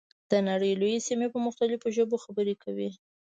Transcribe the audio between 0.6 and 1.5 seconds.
لویې سیمې په